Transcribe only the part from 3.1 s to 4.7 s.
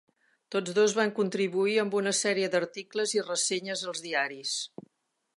i ressenyes als diaris.